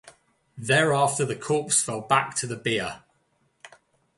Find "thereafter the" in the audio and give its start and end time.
0.57-1.35